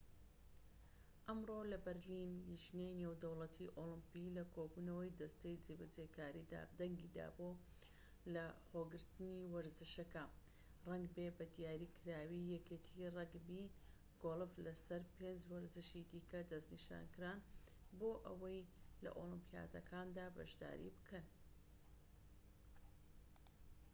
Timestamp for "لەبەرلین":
1.71-2.31